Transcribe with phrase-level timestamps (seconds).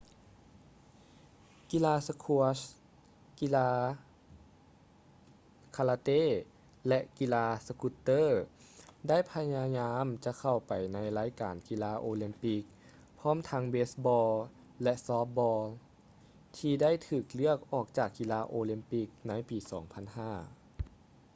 [1.71, 2.63] ກິລາສະຄວດສ໌ squash
[3.39, 3.69] ກິລາ
[5.75, 6.23] ຄາລາເຕ້
[6.87, 12.63] ແລະ ກິລາສະກຸດເຕີ roller ໄດ້ພະຍາຍາມຈະເຂົ້າໄປໃນລາຍການກິລາໂອລິມປິກ
[13.19, 14.33] ພ້ອມທັງເບສ໌ບອລ໌ baseball
[14.83, 19.71] ແລະ ຊອບທ໌ບອລ໌ softball ທີ່ໄດ້ຖືກເລືອກອອກຈາກກິລາໂອລິມປິກໃນປີ 2005